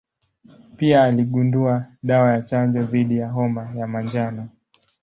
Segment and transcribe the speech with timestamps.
[0.75, 4.49] Pia aligundua dawa ya chanjo dhidi ya homa ya manjano.